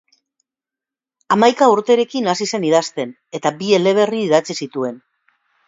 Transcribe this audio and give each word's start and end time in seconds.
Hamaika 1.35 1.67
urterekin 1.73 2.31
hasi 2.35 2.49
zen 2.51 2.67
idazten, 2.71 3.13
eta 3.41 3.55
bi 3.63 3.73
eleberri 3.81 4.25
idatzi 4.31 4.59
zituen. 4.61 5.01